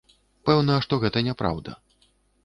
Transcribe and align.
Пэўна, 0.49 0.77
што 0.85 0.97
гэта 1.03 1.23
няпраўда. 1.27 1.71